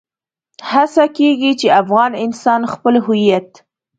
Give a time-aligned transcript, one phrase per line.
[0.71, 3.49] هڅه کېږي چې افغان انسان خپل هويت.